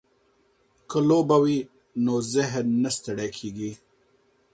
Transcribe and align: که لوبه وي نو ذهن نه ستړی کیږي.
که 0.89 0.97
لوبه 1.07 1.37
وي 1.43 1.57
نو 2.03 2.13
ذهن 2.33 2.65
نه 2.83 2.89
ستړی 2.97 3.29
کیږي. 3.37 3.71